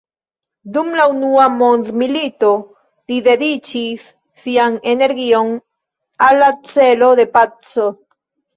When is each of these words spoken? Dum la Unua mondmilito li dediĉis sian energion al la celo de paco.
Dum 0.77 0.87
la 0.99 1.03
Unua 1.11 1.43
mondmilito 1.57 2.49
li 3.13 3.19
dediĉis 3.29 4.09
sian 4.47 4.81
energion 4.97 5.55
al 6.31 6.43
la 6.43 6.51
celo 6.75 7.15
de 7.25 7.31
paco. 7.39 7.91